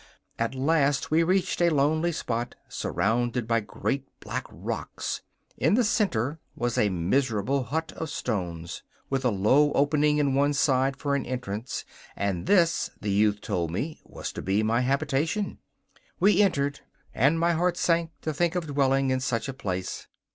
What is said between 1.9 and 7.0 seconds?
spot surrounded by great black rocks. In the centre was a